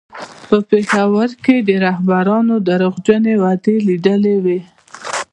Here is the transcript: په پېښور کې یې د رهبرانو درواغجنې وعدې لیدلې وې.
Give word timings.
په 0.47 0.57
پېښور 0.69 1.29
کې 1.43 1.55
یې 1.59 1.65
د 1.67 1.69
رهبرانو 1.85 2.55
درواغجنې 2.69 3.33
وعدې 3.43 3.75
لیدلې 3.87 4.35
وې. 4.43 4.59